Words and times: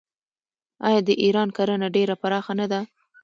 آیا 0.87 1.01
د 1.07 1.09
ایران 1.23 1.49
کرنه 1.57 1.87
ډیره 1.95 2.15
پراخه 2.21 2.53
نه 2.59 2.65
ده؟ 2.71 2.81